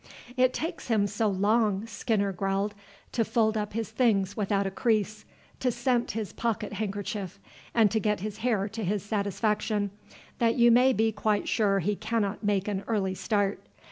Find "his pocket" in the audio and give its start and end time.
6.13-6.73